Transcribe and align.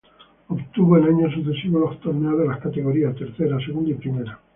Obtuvo 0.47 0.97
en 0.97 1.03
años 1.03 1.31
sucesivos 1.31 1.79
los 1.81 2.01
torneos 2.01 2.39
de 2.39 2.47
las 2.47 2.59
categorías 2.59 3.13
tercera, 3.15 3.59
segunda 3.63 3.91
y 3.91 3.93
primera. 3.93 4.41